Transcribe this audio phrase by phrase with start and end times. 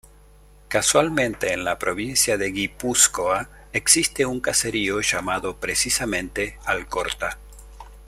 [0.67, 7.37] Casualmente en la provincia de Guipúzcoa existe un caserío llamado precisamente "Alcorta".